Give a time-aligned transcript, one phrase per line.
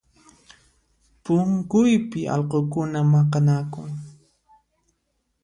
[1.23, 3.89] Punkuypi allqukuna maqanakun